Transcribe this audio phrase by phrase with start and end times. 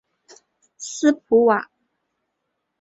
[0.79, 1.69] 斯普瓦。